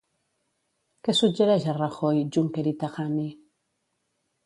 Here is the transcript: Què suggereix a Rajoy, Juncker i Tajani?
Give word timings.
Què 1.09 1.15
suggereix 1.19 1.69
a 1.73 1.77
Rajoy, 1.81 2.25
Juncker 2.39 2.67
i 2.75 2.77
Tajani? 2.83 3.31